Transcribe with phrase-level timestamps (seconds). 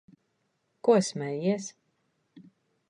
[0.83, 1.69] Ko smejies?